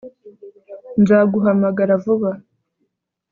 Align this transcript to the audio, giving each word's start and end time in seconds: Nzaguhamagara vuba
Nzaguhamagara 1.01 1.93
vuba 2.03 2.31